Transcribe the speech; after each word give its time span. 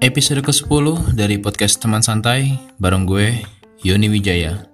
episode 0.00 0.40
ke-10 0.40 1.12
dari 1.12 1.36
podcast 1.36 1.76
Teman 1.76 2.00
Santai 2.00 2.56
bareng 2.80 3.04
gue, 3.04 3.36
Yoni 3.84 4.08
Wijaya. 4.08 4.64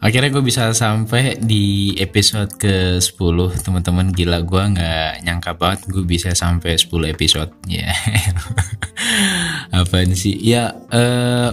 Akhirnya 0.00 0.32
gue 0.32 0.40
bisa 0.40 0.70
sampai 0.72 1.36
di 1.44 1.92
episode 2.00 2.56
ke-10 2.56 3.36
Teman-teman 3.60 4.08
gila 4.16 4.40
gue 4.40 4.62
nggak 4.72 5.28
nyangka 5.28 5.52
banget 5.60 5.92
gue 5.92 6.08
bisa 6.08 6.32
sampai 6.32 6.80
10 6.80 7.12
episode 7.12 7.52
Ya 7.68 7.92
yeah. 7.92 9.76
Apaan 9.84 10.16
sih 10.16 10.40
Ya 10.40 10.72
uh, 10.88 11.52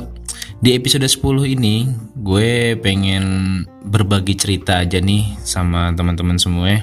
di 0.57 0.73
episode 0.73 1.05
10 1.05 1.53
ini 1.53 1.85
gue 2.17 2.73
pengen 2.81 3.25
berbagi 3.85 4.33
cerita 4.33 4.81
aja 4.81 4.97
nih 4.97 5.37
sama 5.45 5.93
teman-teman 5.93 6.41
semua 6.41 6.81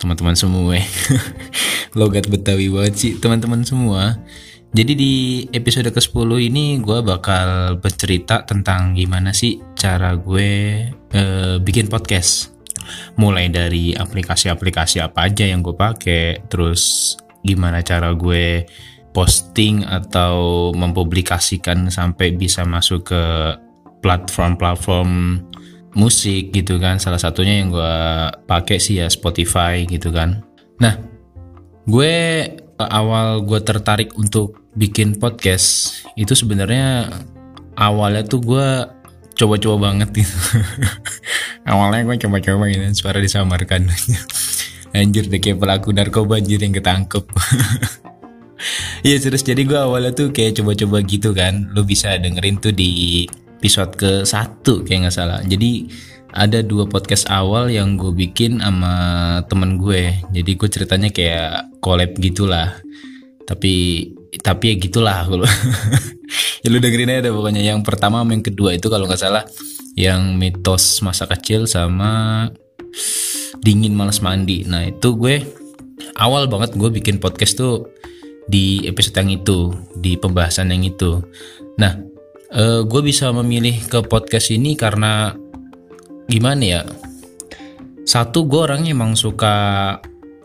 teman-teman 0.00 0.32
semua. 0.32 0.80
Logat 1.98 2.26
betawi 2.32 2.72
banget 2.72 2.94
sih 2.96 3.12
teman-teman 3.20 3.60
semua. 3.62 4.16
Jadi 4.70 4.92
di 4.94 5.14
episode 5.50 5.90
ke-10 5.90 6.30
ini 6.46 6.78
gue 6.78 7.02
bakal 7.02 7.76
bercerita 7.82 8.46
tentang 8.46 8.94
gimana 8.94 9.34
sih 9.34 9.58
cara 9.74 10.14
gue 10.14 10.50
uh, 11.12 11.58
bikin 11.60 11.90
podcast. 11.90 12.54
Mulai 13.18 13.50
dari 13.50 13.92
aplikasi-aplikasi 13.92 15.02
apa 15.02 15.26
aja 15.26 15.44
yang 15.44 15.60
gue 15.60 15.74
pakai 15.74 16.46
terus 16.46 17.14
gimana 17.42 17.82
cara 17.82 18.14
gue 18.14 18.64
posting 19.10 19.82
atau 19.82 20.70
mempublikasikan 20.70 21.90
sampai 21.90 22.30
bisa 22.38 22.62
masuk 22.62 23.10
ke 23.10 23.22
platform-platform 24.06 25.42
musik 25.94 26.54
gitu 26.54 26.78
kan. 26.78 26.98
Salah 27.02 27.18
satunya 27.18 27.62
yang 27.62 27.74
gue 27.74 27.96
pakai 28.46 28.78
sih 28.78 29.02
ya 29.02 29.06
Spotify 29.10 29.86
gitu 29.86 30.10
kan. 30.14 30.42
Nah 30.78 30.94
gue 31.88 32.14
awal 32.80 33.44
gue 33.44 33.60
tertarik 33.60 34.14
untuk 34.16 34.60
bikin 34.72 35.18
podcast 35.18 36.00
itu 36.14 36.32
sebenarnya 36.32 37.10
awalnya 37.74 38.22
tuh 38.22 38.40
gue 38.40 38.68
coba-coba 39.40 39.90
banget 39.90 40.20
gitu. 40.20 40.36
Awalnya 41.70 42.04
gue 42.04 42.16
coba-coba 42.28 42.68
gitu 42.68 42.84
suara 42.92 43.24
disamarkan. 43.24 43.88
Anjir 44.96 45.32
deh 45.32 45.40
kayak 45.40 45.62
pelaku 45.62 45.96
narkoba 45.96 46.36
anjir 46.42 46.60
yang 46.60 46.76
ketangkep. 46.76 47.24
Iya 49.00 49.16
terus 49.16 49.40
jadi 49.40 49.64
gue 49.64 49.80
awalnya 49.80 50.12
tuh 50.12 50.28
kayak 50.36 50.60
coba-coba 50.60 51.00
gitu 51.08 51.32
kan. 51.32 51.72
Lo 51.72 51.88
bisa 51.88 52.20
dengerin 52.20 52.60
tuh 52.60 52.76
di 52.76 53.24
episode 53.60 53.92
ke 53.92 54.10
satu 54.24 54.80
kayak 54.88 55.06
nggak 55.06 55.16
salah. 55.20 55.44
Jadi 55.44 55.84
ada 56.32 56.64
dua 56.64 56.88
podcast 56.88 57.28
awal 57.28 57.68
yang 57.68 58.00
gue 58.00 58.08
bikin 58.16 58.64
sama 58.64 58.94
temen 59.52 59.76
gue. 59.76 60.16
Jadi 60.32 60.50
gue 60.56 60.68
ceritanya 60.72 61.12
kayak 61.12 61.68
collab 61.84 62.16
gitulah. 62.16 62.80
Tapi 63.44 64.08
tapi 64.40 64.64
ya 64.72 64.74
gitulah. 64.80 65.28
Kalau 65.28 65.44
ya 66.64 66.68
lu 66.72 66.80
dengerin 66.80 67.20
aja 67.20 67.28
pokoknya. 67.28 67.60
Yang 67.60 67.84
pertama 67.84 68.24
sama 68.24 68.32
yang 68.32 68.44
kedua 68.48 68.72
itu 68.72 68.88
kalau 68.88 69.04
nggak 69.04 69.20
salah 69.20 69.44
yang 69.92 70.40
mitos 70.40 71.04
masa 71.04 71.28
kecil 71.28 71.68
sama 71.68 72.48
dingin 73.60 73.92
malas 73.92 74.24
mandi. 74.24 74.64
Nah 74.64 74.88
itu 74.88 75.20
gue 75.20 75.44
awal 76.16 76.48
banget 76.48 76.72
gue 76.80 76.88
bikin 76.88 77.20
podcast 77.20 77.60
tuh 77.60 77.92
di 78.50 78.82
episode 78.88 79.14
yang 79.20 79.30
itu, 79.36 79.70
di 79.94 80.18
pembahasan 80.18 80.74
yang 80.74 80.82
itu. 80.82 81.22
Nah, 81.78 82.09
uh, 82.54 82.82
gue 82.86 83.02
bisa 83.02 83.30
memilih 83.30 83.76
ke 83.86 84.02
podcast 84.06 84.50
ini 84.54 84.74
karena 84.74 85.34
gimana 86.26 86.62
ya? 86.62 86.82
Satu, 88.06 88.46
gue 88.46 88.60
orangnya 88.60 88.90
emang 88.94 89.14
suka 89.14 89.54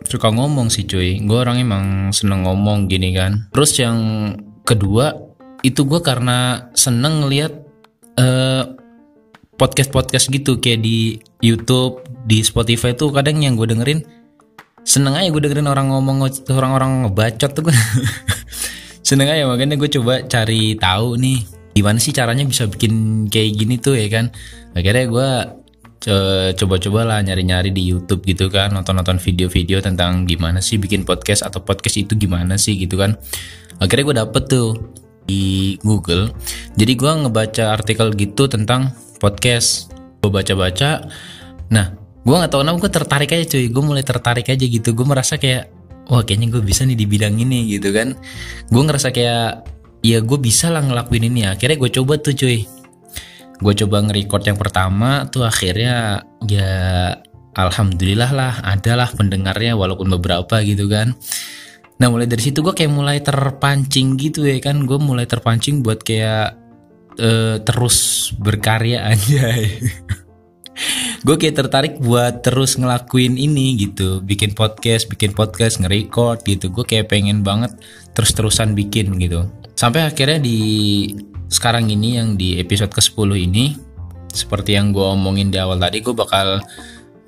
suka 0.06 0.30
ngomong 0.30 0.70
sih 0.70 0.86
cuy. 0.86 1.18
Gue 1.26 1.38
orang 1.42 1.58
emang 1.62 1.86
seneng 2.14 2.46
ngomong 2.46 2.86
gini 2.86 3.14
kan. 3.18 3.50
Terus 3.50 3.74
yang 3.82 3.98
kedua, 4.62 5.14
itu 5.66 5.82
gue 5.86 6.02
karena 6.06 6.70
seneng 6.78 7.26
ngeliat 7.26 7.54
uh, 8.22 8.64
podcast-podcast 9.58 10.30
gitu 10.30 10.62
kayak 10.62 10.86
di 10.86 11.18
YouTube, 11.42 12.06
di 12.28 12.46
Spotify 12.46 12.94
tuh 12.94 13.10
kadang 13.10 13.42
yang 13.42 13.58
gue 13.58 13.66
dengerin 13.66 14.06
seneng 14.86 15.18
aja 15.18 15.34
gue 15.34 15.42
dengerin 15.42 15.66
orang 15.66 15.90
ngomong 15.90 16.30
orang-orang 16.54 17.10
ngebacot 17.10 17.58
tuh 17.58 17.66
gue 17.66 17.74
seneng 19.08 19.34
aja 19.34 19.50
makanya 19.50 19.82
gue 19.82 19.90
coba 19.90 20.22
cari 20.30 20.78
tahu 20.78 21.18
nih 21.18 21.42
gimana 21.76 22.00
sih 22.00 22.16
caranya 22.16 22.48
bisa 22.48 22.72
bikin 22.72 23.28
kayak 23.28 23.52
gini 23.60 23.76
tuh 23.76 24.00
ya 24.00 24.08
kan? 24.08 24.32
Akhirnya 24.72 25.06
gue 25.12 25.30
coba-coba 26.56 27.02
lah 27.02 27.20
nyari-nyari 27.26 27.74
di 27.74 27.82
YouTube 27.82 28.24
gitu 28.30 28.48
kan 28.48 28.70
nonton-nonton 28.72 29.18
video-video 29.18 29.82
tentang 29.82 30.30
gimana 30.30 30.62
sih 30.62 30.78
bikin 30.78 31.02
podcast 31.02 31.42
atau 31.42 31.66
podcast 31.66 31.98
itu 31.98 32.14
gimana 32.16 32.56
sih 32.56 32.80
gitu 32.80 32.96
kan. 32.96 33.20
Akhirnya 33.82 34.04
gue 34.08 34.16
dapet 34.24 34.44
tuh 34.48 34.70
di 35.26 35.76
Google. 35.82 36.32
Jadi 36.80 36.94
gue 36.96 37.12
ngebaca 37.12 37.76
artikel 37.76 38.14
gitu 38.16 38.46
tentang 38.48 38.94
podcast. 39.18 39.92
Gue 40.24 40.32
baca-baca. 40.32 41.10
Nah 41.74 41.92
gue 42.24 42.36
gak 42.38 42.54
tau 42.54 42.62
kenapa 42.64 42.78
gue 42.86 42.92
tertarik 42.94 43.30
aja 43.36 43.46
cuy. 43.58 43.66
Gue 43.68 43.84
mulai 43.84 44.06
tertarik 44.06 44.48
aja 44.48 44.64
gitu. 44.64 44.94
Gue 44.94 45.06
merasa 45.10 45.42
kayak 45.42 45.74
wah 46.08 46.22
kayaknya 46.22 46.54
gue 46.54 46.62
bisa 46.62 46.86
nih 46.86 46.96
di 46.96 47.10
bidang 47.10 47.36
ini 47.42 47.76
gitu 47.76 47.90
kan. 47.90 48.14
Gue 48.70 48.82
ngerasa 48.86 49.10
kayak 49.10 49.75
ya 50.06 50.22
gue 50.22 50.38
bisa 50.38 50.70
lah 50.70 50.86
ngelakuin 50.86 51.34
ini. 51.34 51.50
Akhirnya 51.50 51.82
gue 51.82 51.92
coba 51.98 52.22
tuh 52.22 52.38
cuy. 52.38 52.62
Gue 53.58 53.74
coba 53.74 54.06
nge-record 54.06 54.44
yang 54.46 54.60
pertama 54.60 55.26
tuh 55.32 55.48
akhirnya 55.48 56.22
ya 56.46 56.74
alhamdulillah 57.56 58.32
lah 58.36 58.54
adalah 58.62 59.10
pendengarnya 59.10 59.74
walaupun 59.74 60.14
beberapa 60.14 60.62
gitu 60.62 60.86
kan. 60.86 61.18
Nah 61.98 62.08
mulai 62.12 62.30
dari 62.30 62.44
situ 62.44 62.62
gue 62.62 62.76
kayak 62.76 62.92
mulai 62.94 63.18
terpancing 63.24 64.20
gitu 64.22 64.46
ya 64.46 64.62
kan. 64.62 64.86
Gue 64.86 65.02
mulai 65.02 65.26
terpancing 65.26 65.82
buat 65.82 66.06
kayak 66.06 66.54
uh, 67.18 67.58
terus 67.66 68.30
berkarya 68.38 69.08
aja 69.16 69.50
gue 71.26 71.36
kayak 71.42 71.58
tertarik 71.58 71.94
buat 71.98 72.46
terus 72.46 72.78
ngelakuin 72.78 73.34
ini 73.34 73.82
gitu. 73.82 74.22
Bikin 74.22 74.54
podcast 74.54 75.10
bikin 75.10 75.34
podcast 75.34 75.82
nge-record 75.82 76.46
gitu. 76.46 76.70
Gue 76.70 76.86
kayak 76.86 77.10
pengen 77.10 77.42
banget 77.42 77.74
terus-terusan 78.14 78.78
bikin 78.78 79.18
gitu. 79.18 79.50
Sampai 79.74 80.06
akhirnya 80.06 80.38
di 80.38 80.62
sekarang 81.50 81.90
ini 81.90 82.22
yang 82.22 82.38
di 82.38 82.62
episode 82.62 82.94
ke-10 82.94 83.30
ini 83.42 83.74
seperti 84.30 84.78
yang 84.78 84.94
gue 84.94 85.02
omongin 85.02 85.50
di 85.50 85.58
awal 85.58 85.82
tadi 85.82 86.04
gue 86.04 86.14
bakal 86.14 86.62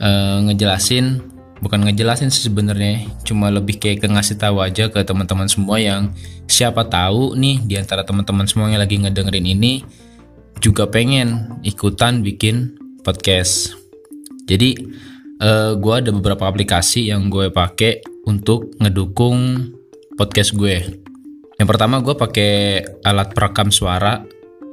uh, 0.04 0.38
ngejelasin 0.46 1.24
bukan 1.64 1.88
ngejelasin 1.88 2.30
sih 2.30 2.52
sebenarnya 2.52 3.08
cuma 3.24 3.48
lebih 3.48 3.80
kayak 3.80 4.04
ke 4.04 4.08
ngasih 4.12 4.38
tahu 4.38 4.60
aja 4.60 4.92
ke 4.92 5.00
teman-teman 5.02 5.48
semua 5.48 5.80
yang 5.80 6.12
siapa 6.46 6.86
tahu 6.86 7.34
nih 7.40 7.64
di 7.64 7.80
antara 7.80 8.04
teman-teman 8.04 8.46
semua 8.46 8.68
yang 8.68 8.84
lagi 8.84 9.00
ngedengerin 9.00 9.48
ini 9.48 9.82
juga 10.60 10.86
pengen 10.92 11.58
ikutan 11.64 12.22
bikin 12.22 12.76
podcast 13.02 13.87
jadi 14.48 14.70
uh, 15.44 15.46
eh, 15.46 15.72
gue 15.76 15.94
ada 15.94 16.10
beberapa 16.16 16.48
aplikasi 16.48 17.12
yang 17.12 17.28
gue 17.28 17.52
pakai 17.52 18.02
untuk 18.26 18.74
ngedukung 18.80 19.70
podcast 20.16 20.56
gue. 20.56 21.04
Yang 21.58 21.68
pertama 21.68 22.00
gue 22.00 22.16
pakai 22.16 22.82
alat 23.04 23.36
perekam 23.36 23.70
suara 23.70 24.24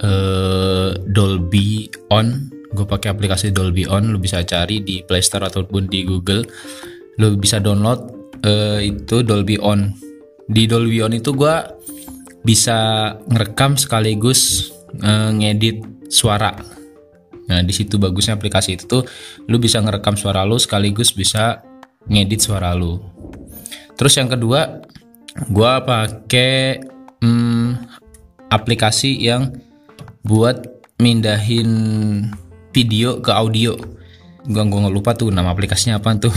uh, 0.00 0.90
Dolby 1.10 1.90
On. 2.14 2.26
Gue 2.74 2.86
pakai 2.86 3.12
aplikasi 3.12 3.50
Dolby 3.50 3.84
On. 3.90 4.04
Lo 4.14 4.22
bisa 4.22 4.40
cari 4.46 4.80
di 4.80 5.02
Play 5.02 5.20
Store 5.20 5.50
ataupun 5.50 5.90
di 5.90 6.06
Google. 6.06 6.46
Lo 7.18 7.34
bisa 7.34 7.58
download 7.58 8.00
uh, 8.46 8.78
itu 8.78 9.26
Dolby 9.26 9.58
On. 9.58 9.90
Di 10.44 10.68
Dolby 10.68 11.02
On 11.02 11.12
itu 11.12 11.32
gue 11.32 11.56
bisa 12.44 13.10
ngerekam 13.32 13.80
sekaligus 13.80 14.68
uh, 15.00 15.32
ngedit 15.32 15.80
suara 16.12 16.73
Nah, 17.44 17.60
di 17.60 17.72
situ 17.76 18.00
bagusnya 18.00 18.36
aplikasi 18.40 18.80
itu 18.80 18.84
tuh 18.88 19.02
lu 19.48 19.60
bisa 19.60 19.80
ngerekam 19.80 20.16
suara 20.16 20.42
lu 20.48 20.56
sekaligus 20.56 21.12
bisa 21.12 21.60
ngedit 22.08 22.40
suara 22.40 22.72
lu. 22.72 23.00
Terus 23.94 24.14
yang 24.16 24.28
kedua, 24.32 24.80
gua 25.52 25.84
pakai 25.84 26.80
hmm, 27.20 27.68
aplikasi 28.48 29.20
yang 29.20 29.52
buat 30.24 30.64
mindahin 30.98 31.70
video 32.72 33.20
ke 33.20 33.30
audio. 33.30 33.76
Gua 34.44 34.64
gua 34.68 34.88
nggak 34.88 34.94
lupa 34.94 35.10
tuh 35.16 35.28
nama 35.32 35.52
aplikasinya 35.52 36.00
apa 36.00 36.16
tuh. 36.16 36.34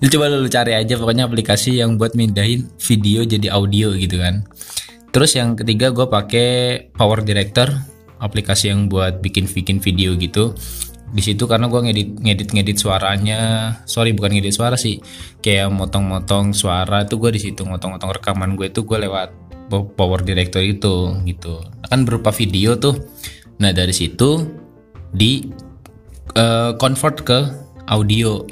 Coba 0.12 0.28
lu 0.28 0.46
cari 0.52 0.76
aja 0.76 0.94
pokoknya 1.00 1.24
aplikasi 1.24 1.80
yang 1.80 1.96
buat 1.96 2.12
mindahin 2.12 2.68
video 2.78 3.24
jadi 3.24 3.48
audio 3.48 3.96
gitu 3.96 4.20
kan. 4.20 4.44
Terus 5.16 5.32
yang 5.32 5.56
ketiga 5.56 5.88
gue 5.96 6.04
pakai 6.04 6.48
Power 6.92 7.24
Director 7.24 7.72
aplikasi 8.18 8.72
yang 8.72 8.88
buat 8.88 9.20
bikin-bikin 9.20 9.80
video 9.80 10.16
gitu. 10.16 10.56
Di 11.06 11.22
situ 11.22 11.46
karena 11.46 11.70
gue 11.70 11.80
ngedit 11.86 12.18
ngedit 12.18 12.48
ngedit 12.50 12.78
suaranya. 12.82 13.40
Sorry 13.86 14.10
bukan 14.10 14.34
ngedit 14.34 14.54
suara 14.56 14.74
sih. 14.74 14.98
Kayak 15.40 15.70
motong-motong 15.70 16.50
suara 16.50 17.06
itu 17.06 17.16
gue 17.16 17.30
di 17.30 17.40
situ 17.40 17.62
motong-motong 17.62 18.10
rekaman 18.18 18.58
gue 18.58 18.68
itu 18.68 18.82
gue 18.82 18.98
lewat 19.06 19.30
power 19.70 20.20
director 20.26 20.62
itu 20.62 21.14
gitu. 21.26 21.62
Akan 21.86 22.02
berupa 22.02 22.34
video 22.34 22.74
tuh. 22.74 22.98
Nah 23.62 23.70
dari 23.70 23.94
situ 23.94 24.44
di 25.14 25.46
uh, 26.34 26.74
convert 26.76 27.22
ke 27.22 27.38
audio. 27.86 28.42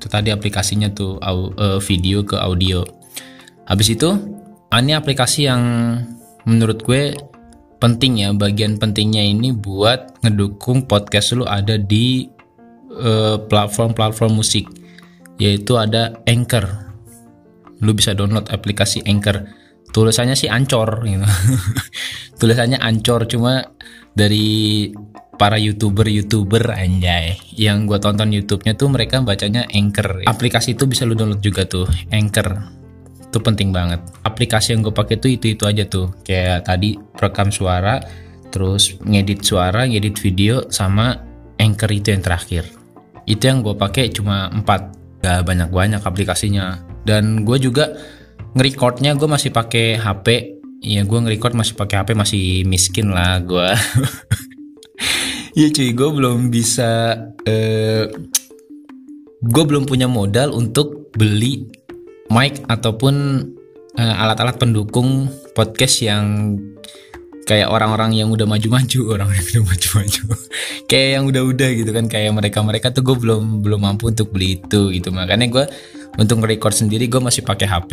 Itu 0.00 0.08
tadi 0.08 0.32
aplikasinya 0.32 0.88
tuh 0.96 1.20
uh, 1.20 1.76
video 1.84 2.24
ke 2.24 2.40
audio. 2.40 2.80
Habis 3.68 3.92
itu 3.92 4.16
ini 4.72 4.96
aplikasi 4.96 5.46
yang 5.46 5.62
menurut 6.48 6.80
gue 6.80 7.12
penting 7.80 8.22
ya 8.22 8.30
bagian 8.36 8.76
pentingnya 8.76 9.24
ini 9.24 9.56
buat 9.56 10.20
ngedukung 10.22 10.84
podcast 10.84 11.32
lu 11.32 11.48
ada 11.48 11.80
di 11.80 12.28
eh, 12.92 13.36
platform-platform 13.40 14.32
uh, 14.32 14.38
musik 14.38 14.68
yaitu 15.40 15.80
ada 15.80 16.20
Anchor 16.28 16.68
lu 17.80 17.96
bisa 17.96 18.12
download 18.12 18.52
aplikasi 18.52 19.00
Anchor 19.08 19.40
tulisannya 19.90 20.38
sih 20.38 20.46
ancor 20.46 21.02
gitu 21.02 21.26
tulisannya 22.40 22.78
ancor 22.78 23.26
cuma 23.26 23.66
dari 24.14 24.86
para 25.40 25.56
youtuber-youtuber 25.56 26.76
anjay 26.76 27.40
yang 27.56 27.88
gue 27.88 27.96
tonton 27.96 28.28
YouTube-nya 28.28 28.76
tuh 28.76 28.92
mereka 28.92 29.24
bacanya 29.24 29.64
Anchor. 29.72 30.28
Aplikasi 30.28 30.76
itu 30.76 30.84
bisa 30.84 31.08
lu 31.08 31.16
download 31.16 31.40
juga 31.40 31.64
tuh, 31.64 31.88
Anchor. 32.12 32.79
Itu 33.30 33.38
penting 33.38 33.70
banget. 33.70 34.02
Aplikasi 34.26 34.74
yang 34.74 34.82
gue 34.82 34.90
pakai 34.90 35.22
tuh 35.22 35.30
itu 35.30 35.54
itu 35.54 35.62
aja 35.62 35.86
tuh, 35.86 36.10
kayak 36.26 36.66
tadi 36.66 36.98
rekam 37.22 37.54
suara, 37.54 38.02
terus 38.50 38.98
ngedit 39.06 39.46
suara, 39.46 39.86
ngedit 39.86 40.18
video, 40.18 40.66
sama 40.66 41.14
Anchor 41.62 41.94
itu 41.94 42.10
yang 42.10 42.26
terakhir. 42.26 42.66
Itu 43.22 43.46
yang 43.46 43.62
gue 43.62 43.78
pakai 43.78 44.10
cuma 44.10 44.50
4 44.50 45.22
gak 45.22 45.46
banyak-banyak 45.46 46.02
aplikasinya. 46.02 46.82
Dan 47.06 47.46
gue 47.46 47.62
juga 47.62 47.94
ngerecordnya 48.58 49.14
gue 49.14 49.30
masih 49.30 49.54
pakai 49.54 49.94
HP. 49.94 50.58
Ya 50.82 51.06
gue 51.06 51.18
ngerecord 51.22 51.54
masih 51.54 51.78
pakai 51.78 52.02
HP 52.02 52.08
masih 52.18 52.44
miskin 52.66 53.14
lah 53.14 53.38
gue. 53.38 53.70
Iya 55.50 55.66
cuy, 55.74 55.90
gue 55.98 56.10
belum 56.14 56.46
bisa, 56.46 57.18
uh, 57.26 58.04
gue 59.42 59.64
belum 59.66 59.82
punya 59.82 60.06
modal 60.06 60.54
untuk 60.54 61.10
beli 61.10 61.66
mic 62.30 62.62
ataupun 62.70 63.44
uh, 63.98 64.14
alat-alat 64.22 64.56
pendukung 64.56 65.26
podcast 65.52 66.00
yang 66.00 66.56
kayak 67.44 67.66
orang-orang 67.66 68.14
yang 68.14 68.30
udah 68.30 68.46
maju-maju, 68.46 69.00
orang 69.18 69.28
yang 69.34 69.44
udah 69.50 69.62
maju-maju, 69.74 70.22
kayak 70.86 71.08
yang 71.18 71.24
udah-udah 71.26 71.70
gitu 71.74 71.90
kan, 71.90 72.06
kayak 72.06 72.30
mereka-mereka 72.30 72.94
tuh 72.94 73.02
gue 73.02 73.16
belum 73.18 73.66
belum 73.66 73.80
mampu 73.82 74.14
untuk 74.14 74.30
beli 74.30 74.62
itu 74.62 74.94
gitu, 74.94 75.10
makanya 75.10 75.50
gue 75.50 75.64
untuk 76.14 76.46
record 76.46 76.74
sendiri 76.74 77.10
gue 77.10 77.18
masih 77.18 77.42
pakai 77.42 77.66
HP. 77.66 77.92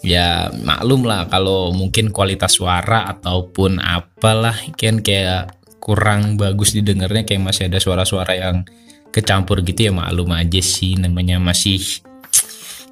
Ya 0.00 0.48
maklum 0.64 1.04
lah 1.04 1.28
kalau 1.28 1.76
mungkin 1.76 2.08
kualitas 2.08 2.56
suara 2.56 3.04
ataupun 3.04 3.84
apalah 3.84 4.56
kan 4.72 5.04
kayak 5.04 5.60
kurang 5.76 6.40
bagus 6.40 6.72
didengarnya 6.72 7.28
kayak 7.28 7.44
masih 7.44 7.68
ada 7.68 7.76
suara-suara 7.76 8.32
yang 8.32 8.64
kecampur 9.12 9.60
gitu 9.60 9.90
ya 9.90 9.92
maklum 9.92 10.32
aja 10.32 10.64
sih 10.64 10.96
namanya 10.96 11.36
masih 11.36 12.00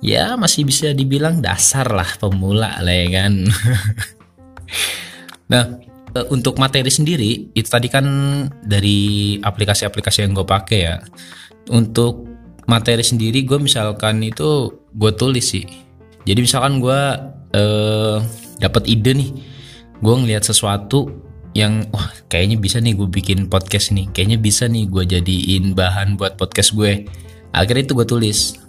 ya 0.05 0.39
masih 0.39 0.63
bisa 0.63 0.95
dibilang 0.95 1.43
dasar 1.43 1.91
lah 1.91 2.09
pemula 2.19 2.79
lah 2.83 2.95
ya 2.95 3.09
kan. 3.23 3.33
Nah 5.49 5.81
e, 6.13 6.21
untuk 6.29 6.61
materi 6.61 6.93
sendiri 6.93 7.57
itu 7.57 7.69
tadi 7.73 7.89
kan 7.89 8.05
dari 8.61 9.41
aplikasi-aplikasi 9.41 10.29
yang 10.29 10.37
gue 10.37 10.45
pakai 10.45 10.79
ya. 10.85 11.01
Untuk 11.73 12.29
materi 12.69 13.01
sendiri 13.01 13.49
gue 13.49 13.57
misalkan 13.57 14.21
itu 14.21 14.69
gue 14.93 15.13
tulis 15.17 15.57
sih. 15.57 15.65
Jadi 16.29 16.45
misalkan 16.45 16.85
gue 16.85 17.01
eh, 17.57 18.17
dapat 18.61 18.85
ide 18.93 19.17
nih 19.17 19.31
gue 20.05 20.15
ngelihat 20.21 20.45
sesuatu 20.45 21.09
yang 21.57 21.89
wah 21.89 22.13
kayaknya 22.29 22.61
bisa 22.61 22.77
nih 22.77 22.93
gue 22.93 23.09
bikin 23.09 23.49
podcast 23.49 23.97
nih. 23.97 24.05
Kayaknya 24.13 24.39
bisa 24.45 24.69
nih 24.69 24.85
gue 24.85 25.05
jadiin 25.17 25.73
bahan 25.73 26.21
buat 26.21 26.37
podcast 26.37 26.77
gue. 26.77 27.09
Akhirnya 27.57 27.89
itu 27.89 27.97
gue 27.97 28.05
tulis 28.05 28.68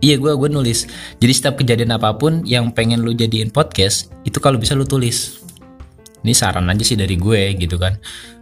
iya 0.00 0.16
gue 0.20 0.32
gue 0.32 0.48
nulis. 0.50 0.88
Jadi 1.20 1.32
setiap 1.32 1.60
kejadian 1.60 1.96
apa 1.96 2.16
pun 2.16 2.44
yang 2.44 2.72
pengen 2.72 3.02
lu 3.04 3.16
jadiin 3.16 3.52
podcast 3.52 4.12
itu 4.28 4.36
kalau 4.42 4.60
bisa 4.60 4.76
lu 4.76 4.84
tulis. 4.84 5.42
Ini 6.26 6.34
saran 6.34 6.66
aja 6.66 6.82
sih 6.82 6.98
dari 6.98 7.14
gue 7.14 7.54
gitu 7.54 7.78
kan. 7.78 7.96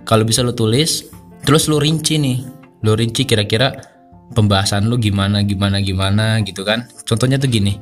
Kalau 0.08 0.24
bisa 0.24 0.40
lu 0.40 0.56
tulis 0.56 1.06
terus 1.44 1.68
lu 1.68 1.78
rinci 1.78 2.16
nih. 2.16 2.38
Lu 2.84 2.92
rinci 2.96 3.24
kira-kira 3.24 3.72
pembahasan 4.32 4.88
lu 4.88 4.96
gimana 4.96 5.44
gimana 5.44 5.80
gimana 5.80 6.40
gitu 6.42 6.64
kan. 6.64 6.88
Contohnya 7.04 7.36
tuh 7.36 7.48
gini. 7.52 7.76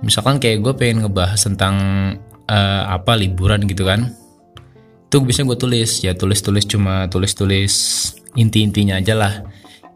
Misalkan 0.00 0.38
kayak 0.38 0.62
gue 0.62 0.72
pengen 0.78 1.04
ngebahas 1.04 1.40
tentang 1.42 1.74
uh, 2.46 2.82
apa 2.88 3.18
liburan 3.18 3.66
gitu 3.66 3.88
kan. 3.88 4.14
Itu 5.08 5.24
bisa 5.24 5.44
gue 5.44 5.56
tulis. 5.56 6.04
Ya 6.04 6.12
tulis-tulis 6.16 6.64
cuma 6.68 7.08
tulis-tulis 7.08 7.74
inti-intinya 8.36 9.00
aja 9.00 9.14
lah. 9.16 9.34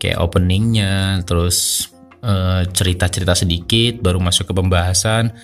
Kayak 0.00 0.19
openingnya 0.19 1.22
terus 1.22 1.88
cerita-cerita 2.71 3.35
sedikit 3.35 3.99
baru 3.99 4.23
masuk 4.23 4.51
ke 4.51 4.55
pembahasan. 4.55 5.35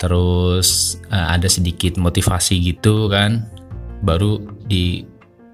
Terus 0.00 0.98
uh, 1.12 1.36
ada 1.36 1.46
sedikit 1.46 2.00
motivasi 2.00 2.56
gitu 2.72 3.12
kan 3.12 3.44
baru 4.00 4.40
di 4.66 5.04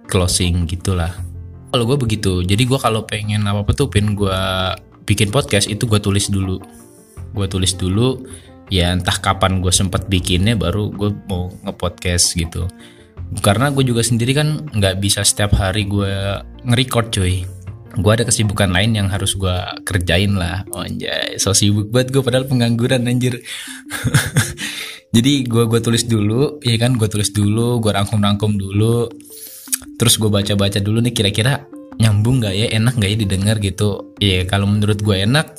closing 0.07 0.65
gitulah. 0.71 1.13
Kalau 1.69 1.85
gue 1.85 1.99
begitu 2.01 2.41
jadi 2.47 2.63
gue 2.65 2.79
kalau 2.81 3.05
pengen 3.05 3.45
apa 3.45 3.67
apa 3.67 3.73
tuh 3.77 3.91
pengen 3.91 4.17
gue 4.17 4.41
bikin 5.05 5.29
podcast 5.35 5.67
itu 5.69 5.85
gue 5.85 6.01
tulis 6.01 6.31
dulu. 6.31 6.63
Gue 7.35 7.47
tulis 7.51 7.75
dulu 7.75 8.25
ya 8.71 8.95
entah 8.95 9.17
kapan 9.19 9.61
gue 9.61 9.73
sempat 9.75 10.07
bikinnya 10.07 10.55
baru 10.57 10.89
gue 10.95 11.11
mau 11.29 11.51
ngepodcast 11.67 12.39
gitu. 12.39 12.71
Karena 13.45 13.69
gue 13.69 13.85
juga 13.85 14.01
sendiri 14.01 14.33
kan 14.33 14.65
nggak 14.73 15.03
bisa 15.03 15.21
setiap 15.27 15.59
hari 15.59 15.85
gue 15.85 16.09
nge-record 16.65 17.13
cuy 17.13 17.58
gue 17.99 18.13
ada 18.15 18.23
kesibukan 18.23 18.71
lain 18.71 18.95
yang 18.95 19.09
harus 19.11 19.35
gue 19.35 19.57
kerjain 19.83 20.39
lah. 20.39 20.63
Oh 20.71 20.87
anjay. 20.87 21.35
So 21.43 21.51
sibuk 21.51 21.91
banget 21.91 22.15
gue 22.15 22.23
padahal 22.23 22.47
pengangguran 22.47 23.11
anjir. 23.11 23.43
Jadi 25.15 25.43
gue 25.51 25.65
gue 25.67 25.81
tulis 25.83 26.07
dulu 26.07 26.63
ya 26.63 26.79
kan? 26.79 26.95
Gue 26.95 27.11
tulis 27.11 27.35
dulu 27.35 27.83
gue 27.83 27.91
rangkum 27.91 28.23
rangkum 28.23 28.55
dulu. 28.55 29.11
Terus 29.99 30.15
gue 30.15 30.31
baca 30.31 30.55
baca 30.55 30.79
dulu 30.79 31.03
nih 31.03 31.11
kira-kira 31.11 31.67
nyambung 31.99 32.39
nggak 32.39 32.55
ya? 32.55 32.67
Enak 32.79 32.95
nggak 33.03 33.11
ya 33.11 33.19
didengar 33.19 33.57
gitu? 33.59 34.15
Ya 34.23 34.47
kalau 34.47 34.71
menurut 34.71 35.03
gue 35.03 35.17
enak 35.19 35.59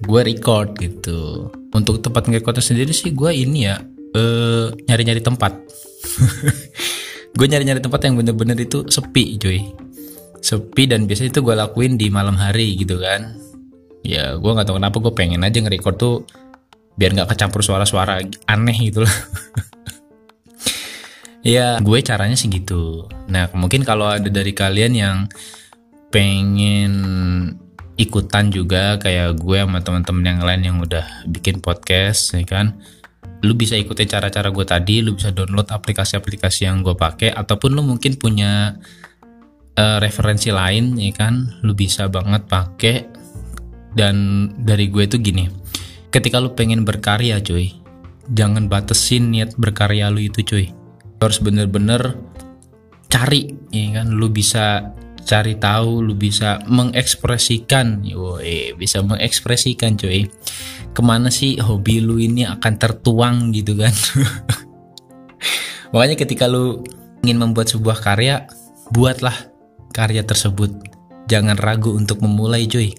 gue 0.00 0.20
record 0.24 0.80
gitu. 0.80 1.52
Untuk 1.76 2.00
tempat 2.00 2.24
ngerekordnya 2.24 2.64
sendiri 2.64 2.96
sih 2.96 3.12
gue 3.12 3.30
ini 3.36 3.68
ya 3.68 3.76
uh, 4.16 4.72
nyari-nyari 4.88 5.20
tempat. 5.20 5.52
Gue 7.30 7.46
nyari-nyari 7.46 7.78
tempat 7.78 8.02
yang 8.04 8.18
bener-bener 8.18 8.58
itu 8.58 8.82
sepi 8.90 9.38
cuy 9.38 9.62
sepi 10.40 10.88
dan 10.88 11.04
biasanya 11.04 11.30
itu 11.36 11.40
gue 11.44 11.54
lakuin 11.54 11.94
di 12.00 12.08
malam 12.08 12.36
hari 12.36 12.76
gitu 12.80 13.00
kan. 13.00 13.36
Ya 14.00 14.34
gue 14.36 14.50
nggak 14.50 14.66
tahu 14.66 14.80
kenapa 14.80 14.96
gue 14.98 15.12
pengen 15.12 15.44
aja 15.44 15.60
nge-record 15.60 15.96
tuh 16.00 16.16
biar 16.96 17.16
nggak 17.16 17.32
kecampur 17.36 17.60
suara-suara 17.60 18.24
aneh 18.48 18.76
gitu 18.90 19.04
lah. 19.04 19.16
Ya 21.40 21.80
gue 21.80 21.98
caranya 22.04 22.36
sih 22.36 22.52
gitu. 22.52 23.08
Nah 23.32 23.48
mungkin 23.56 23.80
kalau 23.80 24.12
ada 24.12 24.28
dari 24.28 24.52
kalian 24.52 24.92
yang 24.92 25.16
pengen 26.12 26.92
ikutan 27.96 28.52
juga 28.52 29.00
kayak 29.00 29.40
gue 29.40 29.56
sama 29.60 29.80
teman-teman 29.80 30.24
yang 30.24 30.40
lain 30.44 30.62
yang 30.68 30.76
udah 30.84 31.04
bikin 31.32 31.64
podcast 31.64 32.36
ya 32.36 32.44
kan? 32.44 32.76
Lu 33.40 33.56
bisa 33.56 33.72
ikutin 33.72 34.04
cara-cara 34.04 34.52
gue 34.52 34.66
tadi 34.68 35.00
lu 35.00 35.16
bisa 35.16 35.32
download 35.32 35.72
aplikasi-aplikasi 35.72 36.68
yang 36.68 36.84
gue 36.84 36.92
pakai 36.92 37.32
ataupun 37.32 37.72
lu 37.72 37.88
mungkin 37.88 38.20
punya 38.20 38.76
uh, 39.80 39.96
referensi 39.96 40.52
lain 40.52 41.00
ya 41.00 41.16
kan? 41.16 41.64
Lu 41.64 41.72
bisa 41.72 42.12
banget 42.12 42.44
pakai. 42.44 42.96
Dan 43.90 44.46
dari 44.54 44.86
gue 44.86 45.02
itu 45.02 45.18
gini 45.18 45.50
ketika 46.10 46.42
lu 46.42 46.54
pengen 46.54 46.82
berkarya 46.82 47.38
cuy 47.42 47.70
jangan 48.30 48.70
batesin 48.70 49.34
niat 49.34 49.58
berkarya 49.58 50.10
lu 50.10 50.22
itu 50.22 50.46
cuy. 50.46 50.70
Lu 51.18 51.22
harus 51.22 51.42
bener-bener 51.42 52.14
cari 53.10 53.50
ya 53.74 54.02
kan? 54.02 54.14
Lu 54.14 54.30
bisa 54.30 54.94
cari 55.26 55.58
tahu 55.58 56.06
lu 56.06 56.14
bisa 56.14 56.62
mengekspresikan. 56.70 58.06
Yoi, 58.06 58.78
bisa 58.78 59.02
mengekspresikan 59.02 59.98
cuy. 59.98 60.30
Ke 60.94 61.02
mana 61.02 61.30
sih 61.30 61.58
hobi 61.58 61.98
lu 61.98 62.22
ini 62.22 62.46
akan 62.46 62.74
tertuang 62.78 63.50
gitu 63.50 63.74
kan? 63.74 63.94
Makanya 65.94 66.14
ketika 66.14 66.46
lu 66.46 66.86
ingin 67.26 67.42
membuat 67.42 67.66
sebuah 67.74 67.98
karya 67.98 68.46
buatlah 68.94 69.49
karya 69.90 70.22
tersebut. 70.26 70.70
Jangan 71.30 71.58
ragu 71.58 71.94
untuk 71.94 72.22
memulai 72.22 72.66
cuy. 72.66 72.94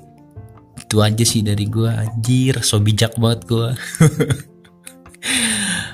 Itu 0.80 1.04
aja 1.04 1.24
sih 1.24 1.44
dari 1.44 1.68
gua 1.68 2.08
anjir. 2.08 2.64
So 2.64 2.80
bijak 2.80 3.20
banget 3.20 3.48
gua. 3.48 3.70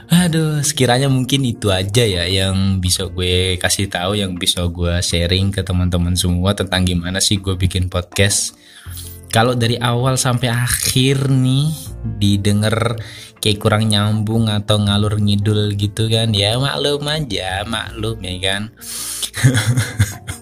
Aduh, 0.08 0.64
sekiranya 0.64 1.12
mungkin 1.12 1.44
itu 1.44 1.68
aja 1.68 2.04
ya 2.04 2.24
yang 2.28 2.80
bisa 2.80 3.12
gue 3.12 3.60
kasih 3.60 3.92
tahu, 3.92 4.16
yang 4.16 4.40
bisa 4.40 4.64
gue 4.68 5.04
sharing 5.04 5.52
ke 5.52 5.64
teman-teman 5.68 6.16
semua 6.16 6.56
tentang 6.56 6.88
gimana 6.88 7.20
sih 7.20 7.40
gue 7.44 7.60
bikin 7.60 7.92
podcast. 7.92 8.56
Kalau 9.28 9.52
dari 9.52 9.76
awal 9.76 10.16
sampai 10.16 10.48
akhir 10.48 11.28
nih 11.28 11.72
didengar 12.20 12.96
kayak 13.44 13.60
kurang 13.60 13.92
nyambung 13.92 14.48
atau 14.48 14.80
ngalur 14.80 15.20
ngidul 15.20 15.76
gitu 15.76 16.08
kan 16.08 16.34
ya 16.34 16.58
maklum 16.58 17.06
aja 17.06 17.68
maklum 17.68 18.18
ya 18.24 18.36
kan 18.42 18.62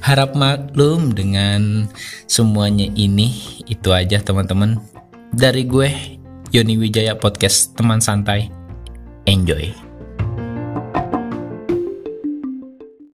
Harap 0.00 0.38
maklum 0.38 1.12
dengan 1.12 1.90
semuanya 2.30 2.86
ini. 2.94 3.60
Itu 3.66 3.90
aja 3.90 4.22
teman-teman. 4.22 4.78
Dari 5.30 5.66
gue, 5.66 5.88
Yoni 6.50 6.74
Wijaya 6.78 7.14
Podcast 7.14 7.78
Teman 7.78 8.02
Santai. 8.02 8.50
Enjoy. 9.26 9.89